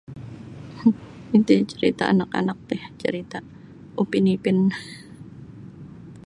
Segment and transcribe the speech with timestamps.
[1.37, 3.47] iti ntai carita' anak-anak ti carita'
[4.01, 4.57] upin ipin.